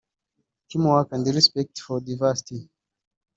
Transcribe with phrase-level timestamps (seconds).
[0.67, 2.67] team work and respect for diversity